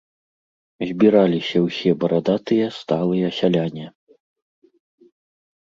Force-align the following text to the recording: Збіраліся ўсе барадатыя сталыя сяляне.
Збіраліся 0.91 1.57
ўсе 1.67 1.91
барадатыя 2.05 2.65
сталыя 2.79 3.27
сяляне. 3.43 3.89